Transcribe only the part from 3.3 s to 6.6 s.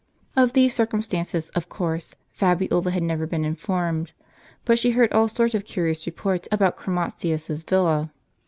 informed; but she heard all sorts of curious reports